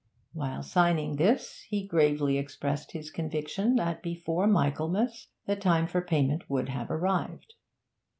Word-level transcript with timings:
While 0.33 0.63
signing 0.63 1.17
this, 1.17 1.61
he 1.69 1.85
gravely 1.85 2.39
expressed 2.39 2.91
his 2.93 3.11
conviction 3.11 3.75
that 3.75 4.01
before 4.01 4.47
Michaelmas 4.47 5.27
the 5.45 5.55
time 5.55 5.85
for 5.85 6.01
payment 6.01 6.49
would 6.49 6.69
have 6.69 6.89
arrived. 6.89 7.53